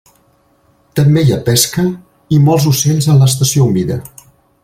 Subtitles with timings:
[0.99, 1.85] També hi ha pesca
[2.37, 4.03] i molts ocells en l'estació humida.